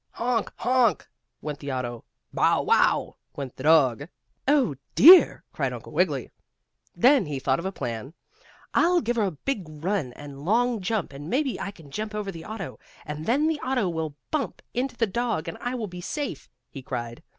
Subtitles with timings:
[0.13, 1.07] "Honk Honk!"
[1.41, 2.05] went the auto.
[2.33, 4.07] "Bow wow!" went the dog.
[4.47, 6.31] "Oh, dear!" cried Uncle Wiggily.
[6.95, 8.15] Then he thought of a plan.
[8.73, 12.31] "I'll give a big run and a long jump and maybe I can jump over
[12.31, 16.01] the auto, and then the auto will bump into the dog, and I will be
[16.01, 17.21] safe!" he cried.